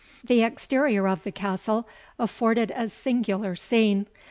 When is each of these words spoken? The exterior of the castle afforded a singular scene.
The 0.23 0.41
exterior 0.41 1.07
of 1.07 1.21
the 1.21 1.31
castle 1.31 1.87
afforded 2.17 2.71
a 2.75 2.89
singular 2.89 3.55
scene. 3.55 4.07